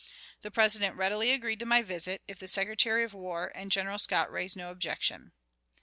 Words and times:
The 0.41 0.49
President 0.49 0.95
readily 0.95 1.29
agreed 1.29 1.59
to 1.59 1.65
my 1.67 1.83
visit, 1.83 2.23
if 2.27 2.39
the 2.39 2.47
Secretary 2.47 3.03
of 3.03 3.13
War 3.13 3.51
and 3.53 3.71
General 3.71 3.99
Scott 3.99 4.31
raised 4.31 4.57
no 4.57 4.71
objection. 4.71 5.31